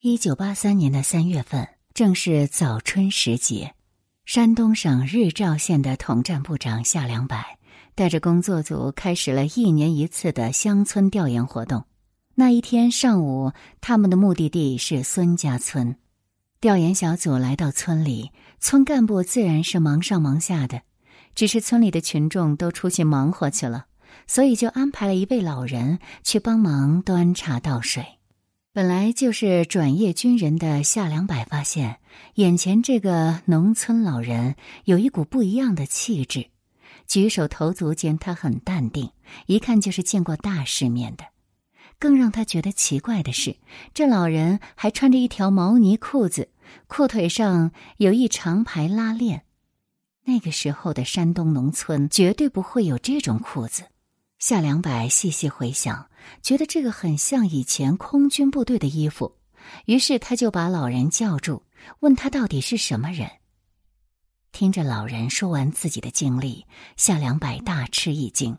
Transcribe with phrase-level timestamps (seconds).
[0.00, 3.74] 一九八三年的三月份，正是早春时节。
[4.24, 7.36] 山东省日照县的统战部长夏良柏
[7.96, 11.84] 带着工作组开始了一年一次的乡村调研活动。
[12.36, 13.50] 那一天上午，
[13.80, 15.96] 他们的目的地是孙家村。
[16.60, 18.30] 调研小组来到村里，
[18.60, 20.82] 村干部自然是忙上忙下的，
[21.34, 23.86] 只是村里的群众都出去忙活去了，
[24.28, 28.17] 所以就安排了一位老人去帮忙端茶倒水。
[28.78, 31.98] 本来就是转业军人的夏良柏发现，
[32.34, 34.54] 眼前这个农村老人
[34.84, 36.46] 有一股不一样的气质，
[37.08, 39.10] 举手投足间他很淡定，
[39.46, 41.24] 一看就是见过大世面的。
[41.98, 43.56] 更让他觉得奇怪的是，
[43.94, 46.48] 这老人还穿着一条毛呢裤子，
[46.86, 49.42] 裤腿上有一长排拉链。
[50.24, 53.82] 那个时候的山东农村绝对不会有这种裤子。
[54.38, 56.08] 夏良柏细细回想，
[56.42, 59.36] 觉得这个很像以前空军部队的衣服，
[59.86, 61.64] 于是他就把老人叫住，
[61.98, 63.28] 问他到底是什么人。
[64.52, 66.64] 听着老人说完自己的经历，
[66.96, 68.56] 夏良柏大吃一惊。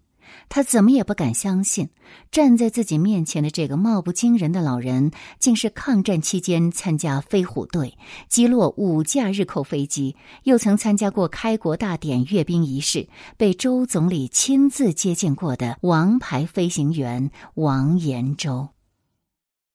[0.49, 1.89] 他怎么也不敢相信，
[2.31, 13.07] 站在自己面前的这个貌不惊人的老人，竟是抗战期间参加飞虎队，击落五架日寇飞机，又曾参加过开国大典阅兵仪式，
[13.37, 18.69] 被周总理亲自接见过的王牌飞行员王延洲。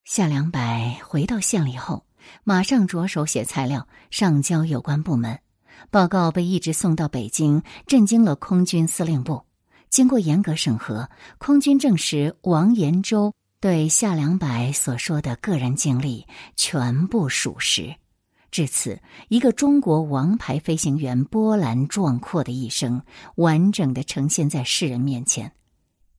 [0.04, 0.60] 夏良柏
[1.04, 2.04] 回到县里后，
[2.42, 5.38] 马上着手写材料，上交有关部门。
[5.90, 9.42] 报告被一直送到北京，震惊了空军司令部。
[9.94, 17.94] 经过严格审核，空军证实王延洲对夏良柏所说的个人经历全部属实。
[18.50, 23.00] 至此，一个中国王牌飞行员波澜壮阔的一生
[23.36, 25.52] 完整的呈现在世人面前。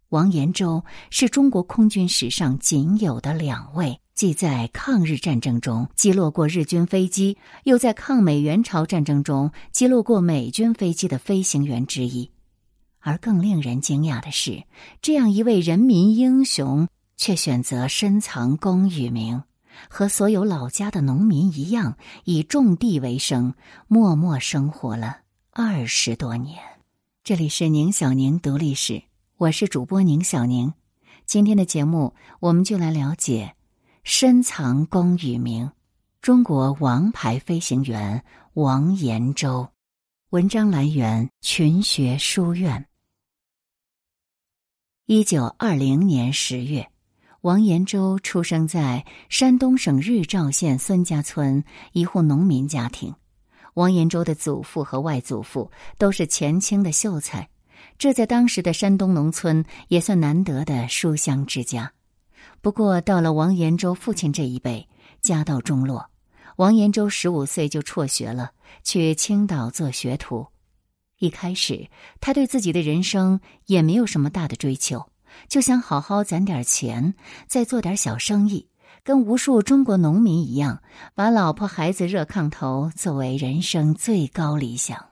[0.07, 12.31] 王延洲是中国空军史上仅有的两位既在抗日战争中击落过日军飞机，又在抗美援朝战争中击落过美军飞机的飞行员之一。
[13.05, 14.63] 而更令人惊讶的是，
[14.99, 19.43] 这样一位人民英雄，却选择深藏功与名，
[19.87, 23.53] 和所有老家的农民一样，以种地为生，
[23.87, 25.19] 默默生活了
[25.51, 26.57] 二十多年。
[27.23, 29.03] 这里是宁小宁读历史，
[29.37, 30.73] 我是主播宁小宁。
[31.27, 33.53] 今天的节目，我们就来了解
[34.03, 35.69] 深藏功与名——
[36.23, 38.23] 中国王牌飞行员
[38.55, 39.67] 王延洲。
[40.31, 42.83] 文章来源：群学书院。
[45.07, 46.89] 一九二零年十月，
[47.41, 53.13] 王延洲出生在山东省日照县孙家村一户农民家庭。
[53.75, 57.47] 王延洲的祖父和外祖父都是前清的秀才，
[57.99, 61.93] 这在当时的山东农村也算难得的书香之家。
[62.61, 64.89] 不过，到了王延洲父亲这一辈，
[65.21, 66.09] 家道中落。
[66.55, 70.47] 王延洲十五岁就辍学了，去青岛做学徒。
[71.25, 71.89] 一开始，
[72.21, 75.09] 他对自己的人生也没有什么大的追求，
[75.49, 77.15] 就想好好攒点钱，
[77.47, 78.67] 再做点小生意，
[79.03, 80.81] 跟无数中国农民一样，
[81.15, 85.03] 把老婆孩子热炕头作为人生最高理想。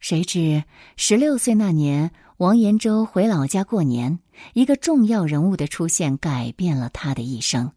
[0.00, 0.64] 谁知
[0.96, 4.18] 十六岁那年，王延洲回老家过年，
[4.54, 7.70] 一个重要人物的出现改变了他的一生。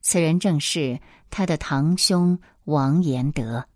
[0.00, 0.98] 此人正是
[1.30, 3.66] 他的堂兄王延德。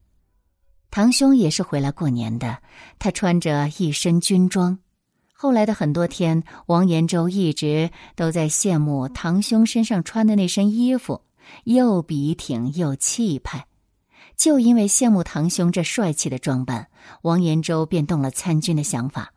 [0.90, 2.58] 堂兄也是回来过年的，
[2.98, 4.78] 他穿着一身军装。
[5.32, 11.22] 后来的很多天，王延洲一直都在羡慕堂兄身上穿的那身衣服，
[11.64, 13.66] 又笔挺又气派。
[14.36, 16.88] 就因为羡慕堂兄这帅气的装扮，
[17.22, 19.32] 王延洲便动了参军的想法。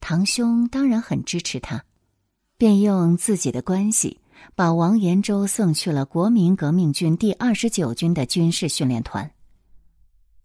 [0.00, 1.84] 堂兄当然很支持他，
[2.56, 4.18] 便用自己的关系
[4.54, 9.30] 把王延洲送去了国民革命军第二十九军的军事训练团。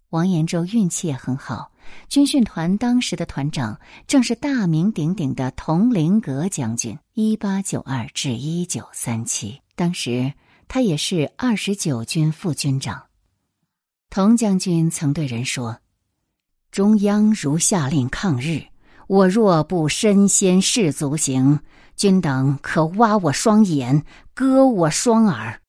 [0.09, 1.71] 王延洲运气也很好，
[2.07, 10.33] 军训团当时的团长正是大名鼎鼎的佟麟阁将军，一八九二至一九三七，当时
[10.67, 13.05] 他也是二十九军副军长。
[14.09, 15.79] 佟将军曾对人说
[16.71, 18.65] ：“中央如下令抗日，
[19.07, 21.59] 我若不身先士卒行，
[21.95, 25.61] 君等可挖我双眼，割我双耳。”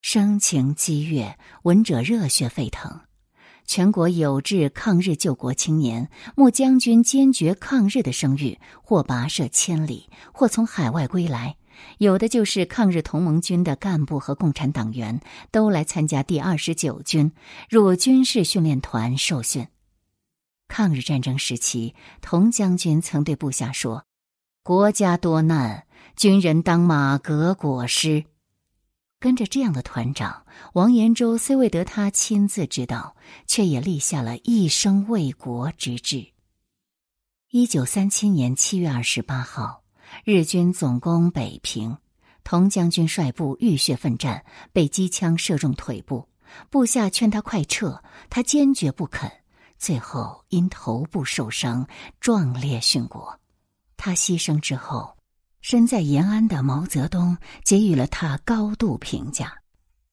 [0.00, 3.00] 声情激越，闻者热血沸腾。
[3.64, 11.56] 全国有志抗日救国青年，慕将军坚决抗日的声誉，或跋涉千里，或从海外归来，
[11.98, 15.20] 有的就是抗日同盟军的干部和共产党员，
[15.50, 17.32] 都来参加第二十九军，
[17.70, 19.66] 入军事训练团受训。
[20.68, 24.04] 抗日战争时期，童将军曾对部下说
[24.62, 25.86] ：“国家多难，
[26.16, 28.24] 军人当马革裹尸。”
[29.22, 33.14] 跟着这样的团长王延洲，虽未得他亲自指导，
[33.46, 36.32] 却也立下了一生为国之志。
[37.50, 39.84] 一九三七年七月二十八号，
[40.24, 41.98] 日军总攻北平，
[42.42, 46.28] 童将军率部浴血奋战，被机枪射中腿部，
[46.68, 49.30] 部下劝他快撤，他坚决不肯，
[49.78, 51.86] 最后因头部受伤
[52.18, 53.38] 壮烈殉国。
[53.96, 55.16] 他牺牲之后。
[55.62, 59.54] 身在延安的毛泽东给予了他高度评价，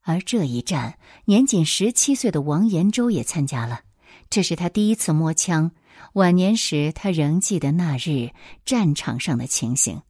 [0.04, 3.82] 而这一战，年仅十七岁的王延洲也参加了。
[4.30, 5.72] 这是他第一次摸枪。
[6.14, 8.30] 晚年时，他仍记得那日
[8.64, 10.02] 战场上的情形：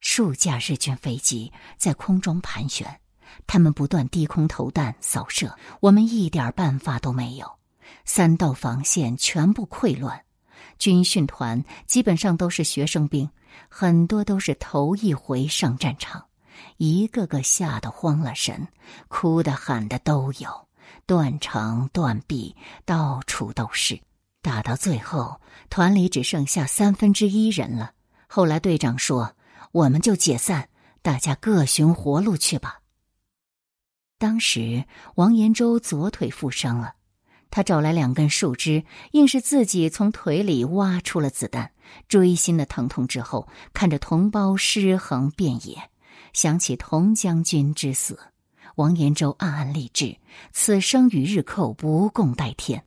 [0.00, 3.00] 数架日军飞机在空中盘旋，
[3.46, 7.50] 他们不断低空投弹扫射，我们一点办法都没有。
[8.04, 10.22] 三道防线全部溃乱，
[10.78, 13.28] 军训团基本上都是学生兵。
[13.68, 16.26] 很多都是头一回上战场，
[16.76, 18.68] 一个个吓得慌了神，
[19.08, 20.68] 哭的喊的都有，
[21.06, 24.00] 断肠断臂，到处都是。
[24.42, 27.92] 打到最后，团里只剩下三分之一人了。
[28.28, 29.34] 后来队长说
[29.72, 30.68] ：“我们就解散，
[31.02, 32.80] 大家各寻活路去吧。”
[34.18, 34.84] 当时
[35.16, 36.94] 王延洲左腿负伤了。
[37.50, 41.72] 他找来两根树枝，硬是自己从腿里挖出了子弹。
[42.08, 45.90] 锥心的疼痛之后，看着同胞尸横遍野，
[46.32, 48.18] 想起童将军之死，
[48.76, 50.16] 王延洲暗暗立志：
[50.52, 52.82] 此生与日寇不共戴天。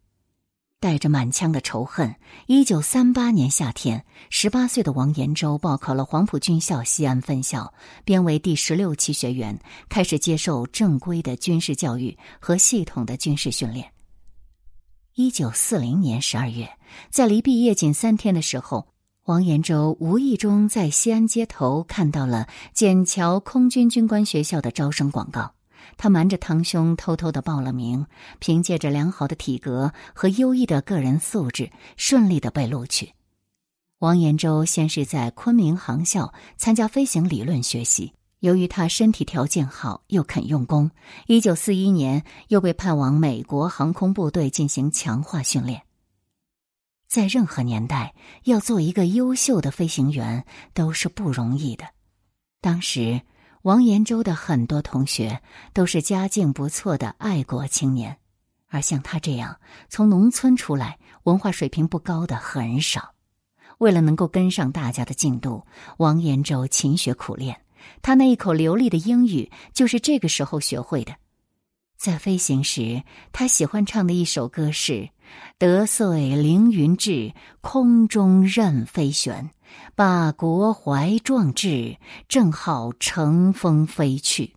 [0.82, 2.16] 带着满腔的仇恨，
[2.48, 7.74] 一九三八年夏天，十八岁的王延洲报考了黄埔军校西安分校，
[8.06, 9.60] 编为第十六期学员，
[9.90, 13.92] 开始接受正规的军事教育和系统的军事训练。
[15.16, 16.70] 一九四零年十二月，
[17.10, 18.88] 在离毕业仅三天的时候，
[19.26, 25.54] 王延洲无意中在西安街头看到了笕桥空军军官学校的招生广告。
[25.98, 28.06] 他瞒着堂兄偷偷的报了名，
[28.40, 33.14] 凭借着良好的体格和优异的个人素质，顺利的被录取。
[33.98, 38.14] 王延洲先是在昆明航校参加飞行理论学习。
[38.40, 40.92] 由于他身体条件好，又肯用功，
[41.28, 45.84] 一九四一年又被派往美国航空部队进行强化训练。
[47.08, 48.14] 在任何年代，
[48.44, 51.86] 要做一个优秀的飞行员都是不容易的。
[52.62, 53.22] 当时，
[53.64, 55.42] 王延洲的很多同学
[55.74, 58.18] 都是家境不错的爱国青年，
[58.68, 59.60] 而像他这样
[59.90, 63.16] 从农村出来、文化水平不高的很少。
[63.80, 65.66] 为了能够跟上大家的进度，
[65.98, 67.60] 王延洲勤学苦练。
[68.02, 71.16] 他那一口流利的英语就是这个时候学会的。
[71.98, 73.04] 在飞行时，
[73.34, 75.10] 他喜欢唱的一首歌是
[75.60, 79.50] ：“得遂凌云志，空中任飞旋，
[79.96, 81.98] 把国怀壮志，
[82.30, 84.56] 正好乘风飞去。”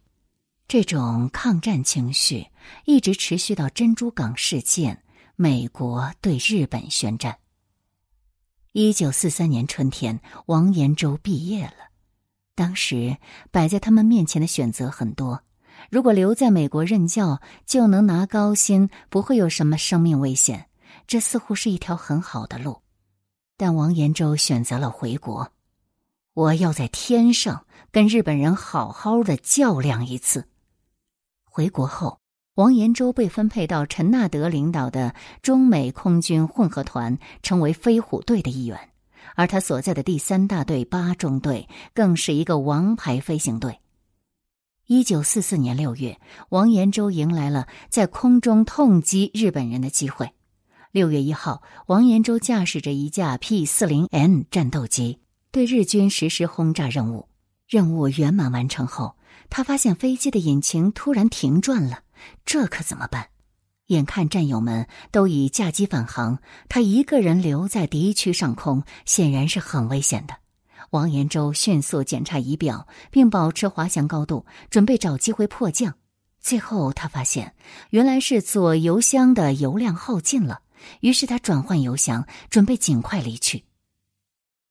[0.69, 2.47] 这种抗战情绪
[2.85, 5.03] 一直持续到珍珠港事件，
[5.35, 7.39] 美国对日本宣战。
[8.71, 11.92] 一九四三年春天，王延洲毕业了。
[12.55, 13.17] 当时
[13.51, 15.43] 摆在他们面前的选择很多，
[15.91, 20.67] 如果留在美国任教就能拿高薪，不会有什么生命危险，
[21.07, 22.83] 这似乎是一条很好的路。
[23.57, 25.53] 但王延洲选择了回国，
[26.35, 30.49] 我要在天上跟日本人好好的较量一次。
[31.45, 32.19] 回国后，
[32.57, 38.92] 王延洲被分配到陈纳德领导的中美空军混合团，成为飞虎队的一员。
[39.35, 43.79] 而他所在的第三大队八中队更是一个王牌飞行队。
[44.87, 50.33] 一九四四年六月，王延洲迎来了在空中痛击日本人的机会。
[50.91, 57.29] 六月一号，王延洲驾驶着一架 P 四零 N 战斗机对日军实施轰炸任务。
[57.67, 59.17] 任务圆满完成后，
[59.49, 62.01] 他发现飞机的引擎突然停转了，
[62.45, 63.29] 这可怎么办？
[63.93, 70.35] 眼看战友们都已驾机返航，他一个人留在敌区上空，显然是很危险的。
[70.91, 75.95] 王延洲迅速检查仪表，并保持滑翔高度，准备找机会迫降。
[76.41, 77.55] 最后，他发现
[77.91, 80.63] 原来是左油箱的油量耗尽了，
[81.01, 83.65] 于是他转换油箱，准备尽快离去。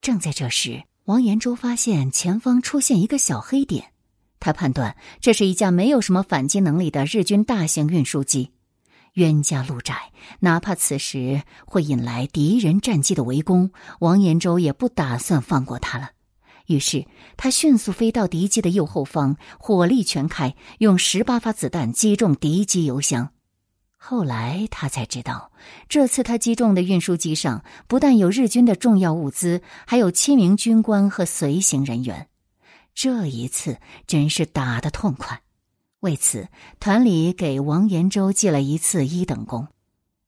[0.01, 3.93] 正在这时，王延洲发现前方出现一个小黑点，
[4.39, 8.51] 他判断这是一架没有什么反击能力的日军大型运输机。
[9.13, 16.11] 冤家路窄，哪怕此时会引来敌人战机的围攻，王延洲也不打算放过他了。
[16.67, 23.31] 于是他迅速飞到敌机的右后方，火力全开，用十八发子弹击中敌机油箱。
[23.97, 25.51] 后来他才知道，
[25.89, 32.27] 这次他击中的运输机上不但有日军的重要物资，还有七名军官和随行人员。
[32.95, 33.77] 这一次
[34.07, 35.41] 真是打得痛快。
[36.01, 36.47] 为此，
[36.79, 39.67] 团里给王延洲记了一次一等功。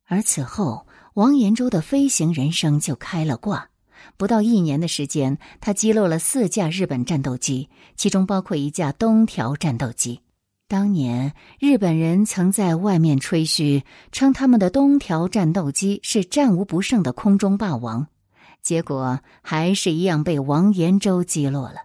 [0.06, 3.70] 而此后，王延洲的飞行人生就开了挂。
[4.18, 10.20] 不到一年的时间，他击落了四架日本战斗机，其中包括一架东条战斗机。
[10.68, 18.08] 当年日本人曾在外面吹嘘，称他们的东条战斗机是战无不胜的空中霸王，
[18.62, 21.82] 结果还是一样被王延洲击落了。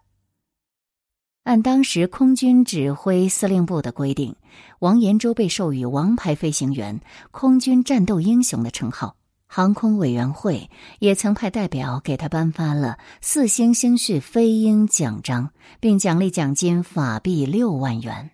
[1.48, 4.36] 按当时空军指挥司令部的规定，
[4.80, 7.00] 王延洲被授予“王牌飞行员”、
[7.32, 9.16] “空军战斗英雄”的称号。
[9.46, 18.32] 航空委员会也曾派代表给他颁发了“四星星序飞鹰奖章”，并奖励奖金法币六万元。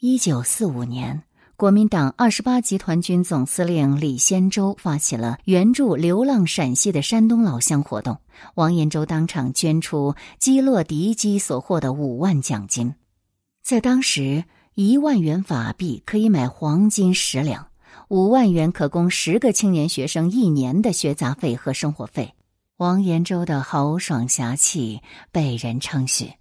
[0.00, 1.22] 一九四五年，
[1.58, 8.18] 国民党二十八集团军总司令李先洲发起了援助流浪陕西的山东老乡活动，
[8.54, 12.94] 王延洲当场捐出击落敌机所获的五万奖金。
[13.60, 17.66] 在当时，一万元法币可以买黄金十两。
[18.06, 22.34] 五万元可供十个青年学生一年的学杂费和生活费。
[22.76, 26.34] 王延洲的豪爽侠气被人称许。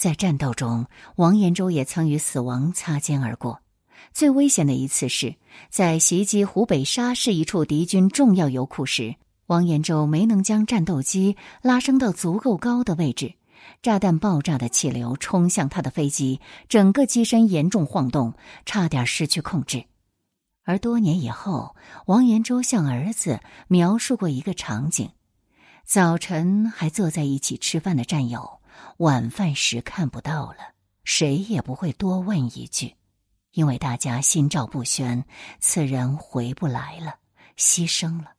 [0.00, 3.60] 在战斗中，王延洲也曾与死亡擦肩而过。
[4.14, 5.34] 最危险的一次是
[5.68, 9.16] 在袭击湖北沙市一处敌军重要油库时，
[9.48, 13.34] 王延洲没能将战斗机拉升到足够高的位置，
[13.82, 18.32] 炸弹爆炸的气流冲向他的飞机，整个机身严重晃动，
[18.64, 19.84] 差点失去控制。
[20.64, 21.76] 而多年以后，
[22.06, 25.10] 王延洲向儿子描述过一个场景：
[25.84, 28.59] 早晨还坐在一起吃饭的战友，
[28.98, 32.94] 晚饭时看不到了，谁也不会多问一句，
[33.52, 35.24] 因为大家心照不宣，
[35.58, 37.16] 此人回不来了，
[37.56, 38.32] 牺牲了，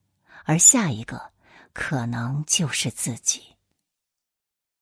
[0.46, 1.32] 而下一个
[1.74, 3.42] 可能就是自己。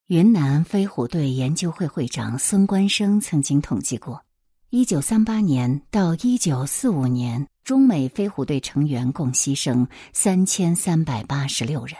[0.07, 4.25] 云南飞虎队研究会会长孙关生曾经统计过。
[4.71, 11.95] 一九三八年到一九四五年，中美飞虎队成员共牺牲三千三百八十六人。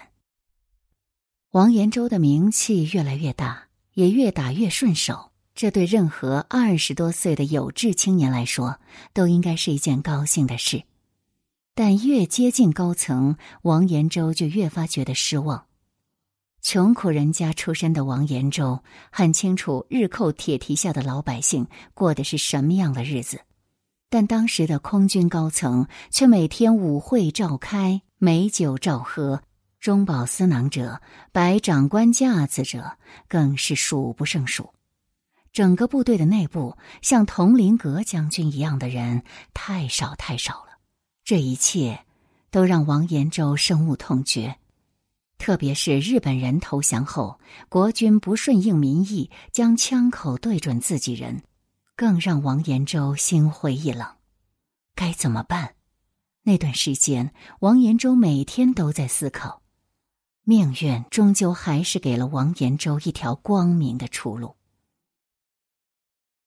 [1.51, 8.79] 王延洲的名气越来越大，也越打越顺手，这对任何二十多岁的有志青年来说，
[9.13, 10.83] 都应该是一件高兴的事。
[11.73, 15.65] 但越接近高层，王延洲就越发觉得失望。
[16.61, 21.65] 穷苦人家出身的王延洲很清楚日寇铁蹄下的老百姓
[21.95, 23.41] 过的是什么样的日子，
[24.11, 29.41] 但当时的空军高层却每天舞会召开，美酒照喝，
[29.79, 34.73] 中饱私囊者、摆长官架子者更是数不胜数。
[35.51, 40.77] 整个部队的内部，像佟麟阁将军一样的人太少太少了。
[41.23, 42.05] 这一切，
[42.51, 44.57] 都让王延洲深恶痛绝。
[45.37, 51.43] 特别是日本人投降后，国军不顺应民意，将枪口对准自己人，
[51.95, 54.05] 更让王延洲心灰意冷。
[54.93, 55.75] 该怎么办？
[56.43, 59.58] 那段时间，王延洲每天都在思考。
[60.49, 64.55] 命运终究还是给了王延洲一条光明的出路。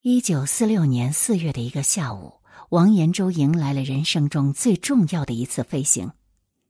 [0.00, 2.32] 一九四六年四月的一个下午，
[2.70, 6.10] 王延洲迎来了人生中最重要的一次飞行。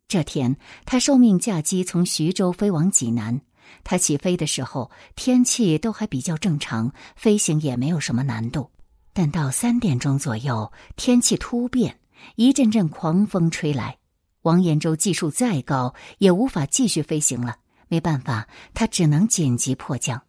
[0.09, 3.41] 这天，他受命驾机从徐州飞往济南。
[3.83, 8.71] 他起飞的时候，天气都还比较正常，飞行也没有什么难度。
[9.15, 11.99] 但到三点钟左右，天气突变，
[12.37, 13.97] 一阵阵狂风吹来。
[14.43, 17.57] 王延洲技术再高，也无法继续飞行了。
[17.89, 20.23] 没办法，他只能紧急迫降。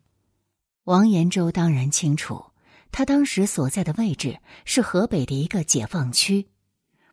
[0.83, 2.43] 王延洲当然清楚，
[2.91, 6.49] 他当时所在的位置是河北的一个解放区，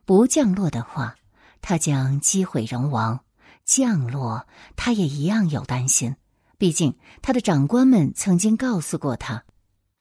[0.04, 1.16] 不降落的话。
[1.62, 3.20] 他将机毁人亡，
[3.64, 6.16] 降落他也一样有担心。
[6.56, 9.44] 毕竟他的长官们曾经告诉过他，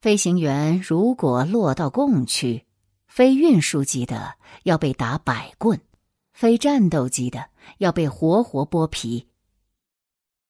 [0.00, 2.66] 飞行员如果落到共区，
[3.06, 5.80] 飞运输机的要被打百棍，
[6.32, 9.26] 飞战斗机的要被活活剥皮。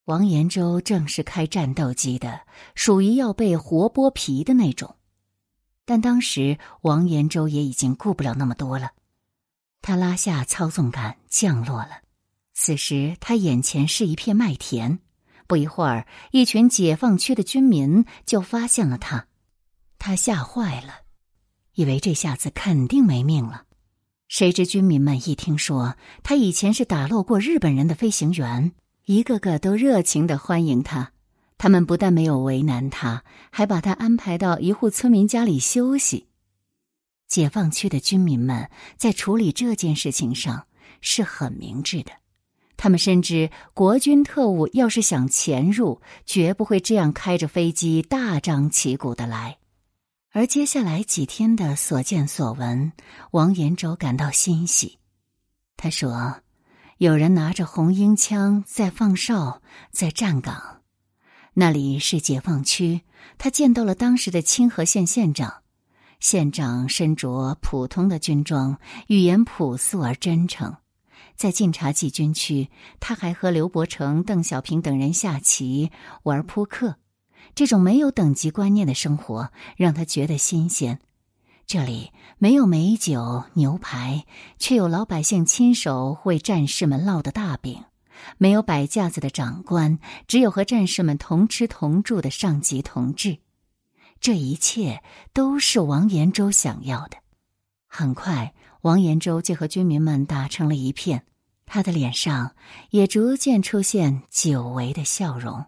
[0.05, 2.41] 王延洲正是开战斗机的，
[2.75, 4.95] 属于要被活剥皮的那种。
[5.85, 8.91] 但当时王延洲也已经顾不了那么多了。
[9.81, 12.01] 他拉下操纵杆降落了。
[12.53, 14.99] 此时他眼前是一片麦田。
[15.47, 19.27] 不一会儿，一群解放区的军民就发现了他。
[19.99, 21.01] 他吓坏了，
[21.73, 23.65] 以为这下子肯定没命了。
[24.31, 28.71] 谁知军民们一听说他以前是打落过日本人的飞行员，
[29.03, 31.11] 一个个都热情的欢迎他。
[31.57, 36.27] 他们不但没有为难他，还把他安排到一户村民家里休息。
[37.27, 40.65] 解放区的军民们在处理这件事情上
[41.01, 42.13] 是很明智的，
[42.77, 49.57] 他们深知国军特务要是想潜入，绝不会这样开着飞机大张旗鼓的来。
[50.33, 52.93] 而接下来几天的所见所闻，
[53.31, 54.97] 王延洲感到欣喜。
[55.75, 56.41] 他说
[56.99, 59.61] ：“有人拿着红缨枪在放哨，
[59.91, 60.83] 在站岗，
[61.53, 63.01] 那里是解放区。
[63.37, 65.63] 他见到了当时的清河县县长，
[66.21, 70.77] 县长身着普通的军装，语言朴素而真诚。
[71.35, 72.69] 在晋察冀军区，
[73.01, 75.91] 他还和刘伯承、邓小平等人下棋、
[76.23, 76.95] 玩扑克。”
[77.55, 80.99] 这种没有等级观念的生活让他觉得新鲜。
[81.67, 84.25] 这里没有美酒牛排，
[84.57, 87.83] 却有老百姓亲手为战士们烙的大饼；
[88.37, 93.37] 没有摆架子的长官，只有和战士们同吃同住的上级同志。
[94.19, 95.01] 这一切
[95.33, 97.17] 都是王延洲想要的。
[97.87, 101.23] 很快，王延洲就和军民们打成了一片，
[101.65, 102.53] 他的脸上
[102.89, 105.65] 也逐渐出现久违的笑容。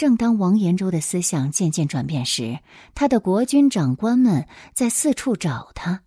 [0.00, 2.60] 正当王延洲的思想渐渐转变时，
[2.94, 6.00] 他的国军长官们在四处找他。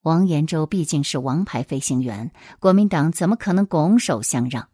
[0.00, 4.66] 王延洲毕竟是王牌飞行员，国民党怎么可能拱手相让？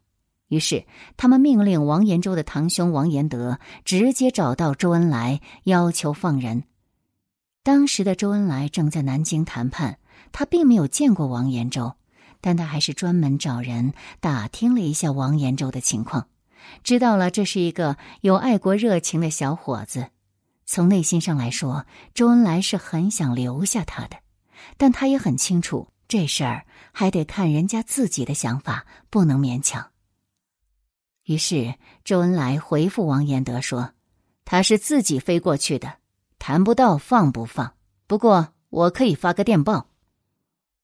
[0.47, 0.85] 于是，
[1.17, 6.63] 他们命令王延洲的堂兄王延德直接找到周恩来，要求放人。
[7.63, 9.99] 当时的周恩来正在南京谈判，
[10.31, 11.95] 他并没有见过王延洲，
[12.39, 16.27] 但他还是专门找人打听了一下王延洲的情况。
[16.83, 20.09] 知道了，这是一个有爱国热情的小伙子。
[20.65, 24.17] 从内心上来说，周恩来是很想留下他的，
[24.75, 29.91] 但他也很清楚这事儿还得看人家自己的想法，不能勉强。
[31.23, 33.91] 于是，周恩来回复王延德说
[34.45, 35.95] ：“他是自己飞过去的，
[36.39, 37.73] 谈不到放不放。
[38.07, 39.87] 不过，我可以发个电报。”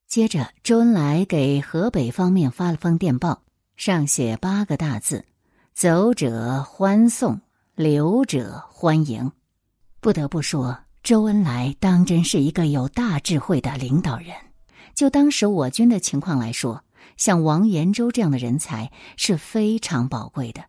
[0.08, 3.44] 接着，周恩来给河北方面发了封电报，
[3.76, 5.26] 上写八个大字。
[5.74, 7.42] 走者欢送，
[7.74, 9.32] 留者欢迎。
[10.00, 14.36] 不得不说，周恩来当真是一个有大智慧的领导人。
[14.94, 16.84] 就当时我军的情况来说，
[17.18, 20.64] 像王延洲这样的人才是非常宝贵的。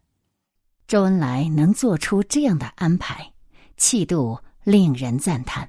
[0.88, 3.34] 周恩来能做出这样的安排，
[3.76, 5.68] 气度令人赞叹。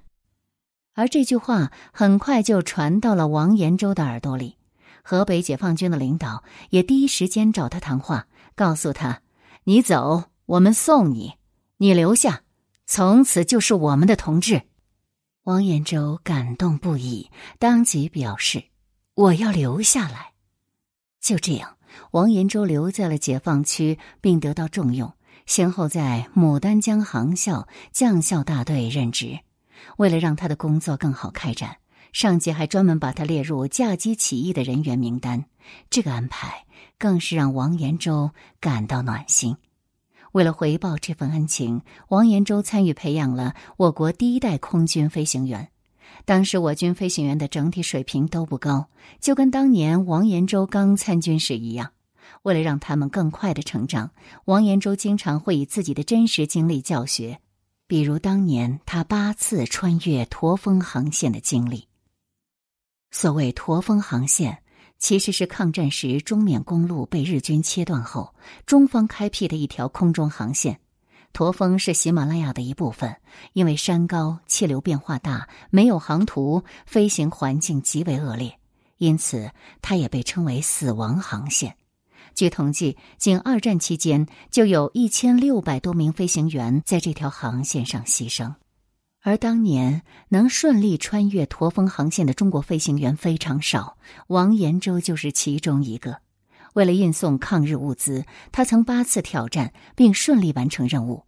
[0.94, 4.56] 而这句话很快就传到了王延洲的耳朵里，
[5.04, 9.20] 河北解放军的领导也第一时间找他谈话，告诉他。
[9.68, 11.40] 你走，我们送你；
[11.78, 12.44] 你留下，
[12.86, 14.62] 从此就是我们的同志。
[15.46, 18.66] 王延洲感动不已，当即表示
[19.16, 20.34] ：“我要留下来。”
[21.20, 21.78] 就这样，
[22.12, 25.12] 王延洲留在了解放区，并得到重用，
[25.48, 29.40] 先后在牡丹江航校将校大队任职。
[29.98, 31.78] 为了让他的工作更好开展，
[32.14, 35.46] 上级还专门把他列入架机起义的人员名单。
[35.90, 36.66] 这个安排
[36.98, 39.58] 更是让王延洲感到暖心。
[40.32, 45.70] 为了回报这份恩情，王延洲参与培养了我国第一代空军飞行员。
[46.26, 48.90] 当时我军飞行员的整体水平都不高，
[49.22, 51.92] 就跟当年王延洲刚参军时一样。
[52.42, 54.12] 为了让他们更快的成长，
[54.46, 57.40] 王延洲经常会以自己的真实经历教学，
[57.88, 61.88] 比如当年他八次穿越驼峰航线的经历。
[63.12, 64.65] 所谓驼峰航线。
[64.98, 68.34] 其实是抗战时中缅公路被日军切断后，
[68.66, 70.80] 中方开辟的一条空中航线。
[71.34, 73.18] 驼峰是喜马拉雅的一部分，
[73.52, 78.58] 因为山高、气流变化大、没有航图、飞行环境极为恶劣，
[78.98, 81.76] 因此它也被称为“死亡航线”。
[82.34, 88.56] 据统计，仅二战期间就有一千六百多名飞行员在这条航线上牺牲。
[89.26, 96.20] 而当年能顺利穿越驼峰航线的中国飞行员非常少，王延洲就是其中一个。
[96.76, 101.24] 为了运送抗日物资，他曾八次挑战并顺利完成任务。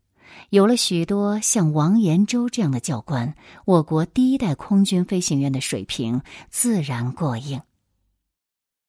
[0.52, 3.34] 有了许多像王延洲这样的教官，
[3.66, 7.60] 我国第一代空军飞行员的水平自然过硬。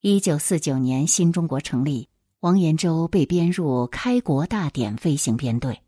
[0.02, 5.80] 一九四九年，新中国成立，王延洲被编入开国大典飞行编队。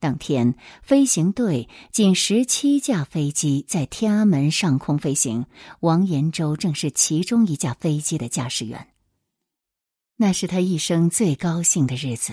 [0.00, 5.44] 当天，飞行队仅十七架飞机在天安门上空飞行，
[5.80, 8.88] 王延洲正是其中一架飞机的驾驶员。
[10.16, 12.32] 那是他一生最高兴的日子。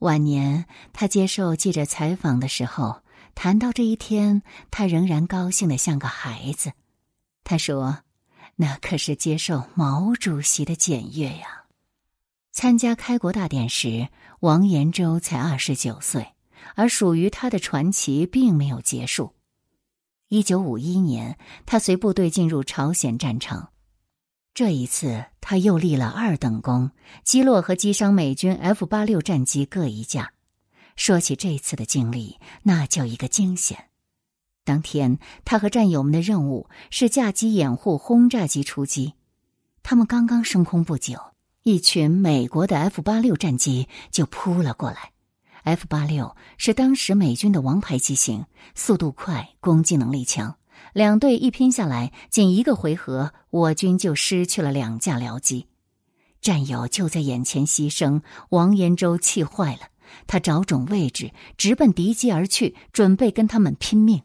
[0.00, 3.00] 晚年，他接受记者采访的时候，
[3.34, 6.72] 谈到这一天，他仍然高兴的像个孩子。
[7.42, 8.00] 他说
[8.56, 11.64] ：“那可是接受毛主席的检阅呀！”
[12.52, 14.08] 参加开国大典时，
[14.40, 16.31] 王延洲才二十九岁。
[16.74, 19.34] 而属于他的传奇并没有结束。
[20.28, 23.70] 一九五一年，他随部队进入朝鲜战场，
[24.54, 26.90] 这一次他又立了二等功，
[27.22, 30.32] 击落和击伤美军 F 八六战机各一架。
[30.96, 33.88] 说起这次的经历，那叫一个惊险。
[34.64, 39.14] 当天，他和战友们的任务是架机掩护轰炸机出击。
[39.82, 41.18] 他们刚刚升空不久，
[41.62, 45.11] 一群美国的 F 八六战机就扑了过来。
[45.64, 50.56] F 八六是当时美军的王牌机型，速度快，攻击能力强。
[50.92, 55.66] 两队一拼下来，仅一个回合，我军就失去了两架僚机。
[56.40, 59.82] 战友就在眼前牺牲，王延洲气坏了，
[60.26, 64.22] 他找准位置，直奔敌机而去，准备跟他们拼命。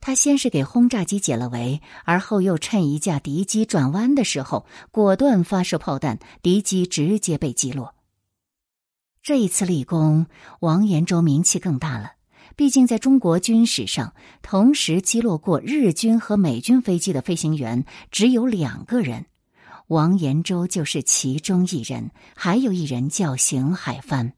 [0.00, 7.96] 他先是给轰炸机解了围，而后又趁一架敌机转弯的时候，果断发射炮弹，敌机直接被击落。
[9.22, 10.26] 这一次立功，
[10.60, 12.12] 王延洲名气更大了。
[12.56, 19.26] 毕竟，在中国军史上，同时击落过日军和美军飞机的飞行员只有两个人，
[19.86, 24.32] 王延洲就是其中一人，还有一人叫邢海帆。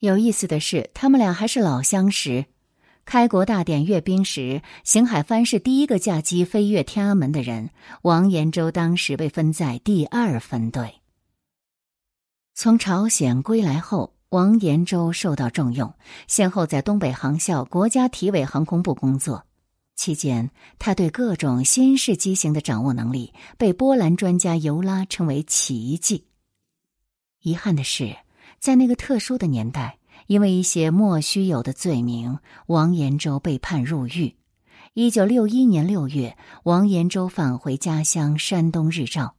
[0.00, 2.46] 有意思的是，他们俩还是老相识。
[3.04, 7.70] 开国大典阅兵时，邢海帆是第一个驾机飞越天安门的人。
[8.02, 10.96] 王延洲当时被分在第二分队。
[12.58, 15.92] 从朝鲜归来后，王延洲受到重用，
[16.26, 19.44] 先后在东北航校国家体委航空部工作。
[19.94, 26.28] 期间，他对各种新式机型的掌握能力被波兰专家尤拉称为奇迹。
[27.42, 28.16] 遗憾的是，
[28.58, 29.98] 在那个特殊的年代。
[30.26, 34.34] 因为一些莫须有的罪名，王延洲被判入狱。
[34.94, 39.35] 一九六一年六月，王延洲返回家乡山东日照，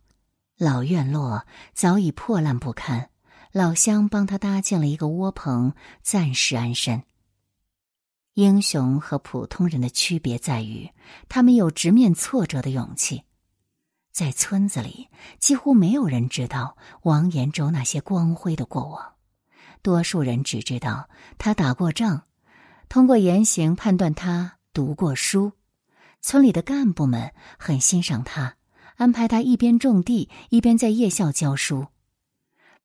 [0.57, 3.11] 老院落早已破烂不堪，
[3.51, 7.03] 老乡帮他搭建了一个窝棚，暂时安身。
[8.33, 10.89] 英雄和普通人的区别在于，
[11.29, 13.23] 他们有直面挫折的勇气。
[14.11, 19.13] 在村子里，几乎没有人知道王延洲那些光辉的过往。
[19.83, 22.23] 多数人只知道他打过仗，
[22.89, 25.51] 通过言行判断他读过书。
[26.19, 28.56] 村里的干部们很欣赏他，
[28.97, 31.87] 安排他一边种地一边在夜校教书。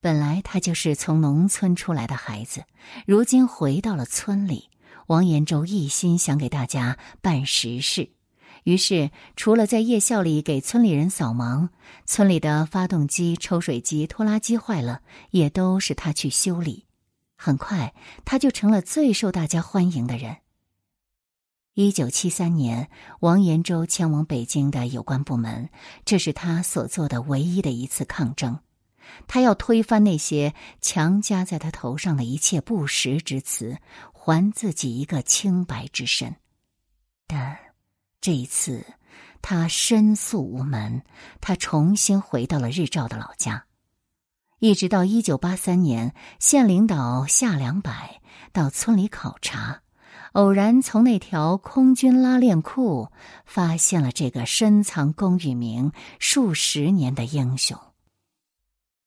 [0.01, 2.64] 本来他就是从农村出来的孩子，
[3.07, 4.70] 如今回到了村里。
[5.09, 8.11] 王延洲一心想给大家办实事，
[8.62, 11.68] 于是除了在夜校里给村里人扫盲，
[12.07, 16.87] 村里的发动机、抽水机、拖拉机坏了，也都是他去修理。
[17.37, 17.92] 很快，
[18.25, 20.37] 他就成了最受大家欢迎的人。
[21.74, 25.70] 一九七三年，王延洲前往北京的有关部门，
[26.04, 28.61] 这是他所做的唯一的一次抗争。
[29.26, 33.78] 他要推翻那些强加在他头上的一切不实之词，
[34.12, 36.37] 还自己一个清白之身。
[37.26, 37.58] 但
[38.20, 38.85] 这一次，
[39.40, 41.02] 他申诉无门，
[41.40, 43.64] 他重新回到了日照的老家。
[44.58, 47.90] 一直到一九八三年，县领导夏良柏
[48.52, 49.80] 到村里考察，
[50.33, 53.09] 偶然从那条空军拉链裤
[53.45, 57.79] 发现了这个深藏功与名数十年的英雄。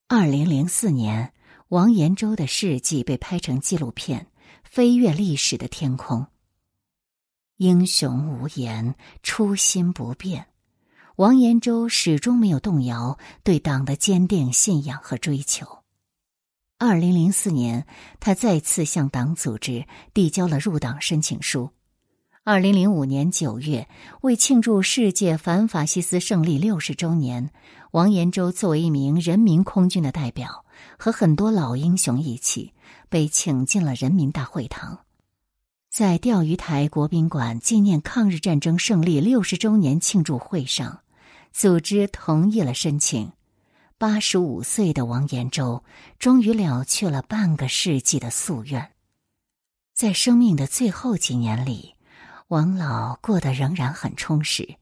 [0.08, 1.34] 二零零四年，
[1.70, 4.28] 王延洲的事迹被拍成纪录片，
[4.64, 6.28] 飞越历史的天空。
[7.58, 10.48] 英雄无言，初心不变。
[11.16, 15.85] 王延洲始终没有动摇对党的坚定信仰和追求。
[16.78, 17.88] 二零零四年，
[18.20, 21.70] 他再次向党组织递交了入党申请书。
[22.44, 23.88] 二零零五年九月，
[24.22, 27.50] 为庆祝世界反法西斯胜利六十周年，
[27.92, 30.66] 王延洲作为一名人民空军的代表，
[31.00, 32.74] 和很多老英雄一起
[33.08, 35.00] 被请进了人民大会堂。
[35.90, 41.00] 在钓鱼台国宾馆纪念抗日战争胜利六十周年庆祝会上。
[41.54, 43.32] 组织同意了申请，
[43.98, 45.82] 八十五岁的王延洲
[46.20, 48.92] 终于了却了半个世纪的夙愿。
[49.94, 51.96] 在生命的最后几年里，
[52.50, 54.76] 王老过得仍然很充实。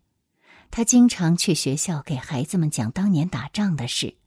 [0.72, 4.18] 他经常去学校给孩子们讲当年打仗的事，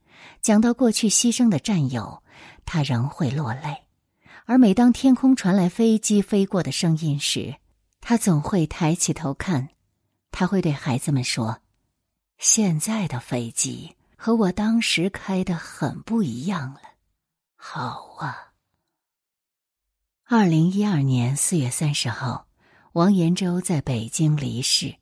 [0.41, 2.23] 讲到过去牺牲的战友，
[2.63, 3.83] 他仍会落泪。
[4.45, 7.55] 而每当天空传来飞机飞过的声音时，
[7.99, 9.67] 他总会抬起头看，
[10.31, 11.59] 他会对孩子们说。
[12.37, 16.81] 现在的飞机和我当时开的很不一样了，
[17.55, 18.51] 好啊。
[20.25, 22.47] 二零一二年四月三十号，
[22.93, 24.95] 王延洲在北京离世。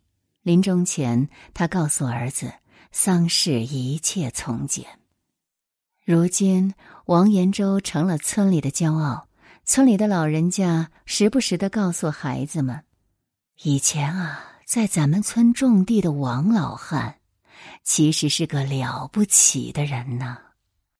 [0.44, 2.54] 临终前，他告诉儿子
[2.92, 5.00] ：“丧事一切从简。”
[6.06, 6.76] 如今，
[7.06, 9.28] 王延洲成了村里的骄傲。
[9.64, 12.84] 村里的老人家时不时的告诉孩子们
[13.64, 17.16] ：“以前啊，在咱们村种地的王老汉。”
[17.86, 20.55] 其实是个了不起的人呢。